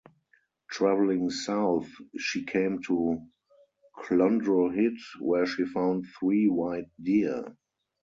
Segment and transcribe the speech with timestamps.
[0.71, 3.23] Travelling south, she came to
[3.99, 7.55] Clondrohid where she found three white deer.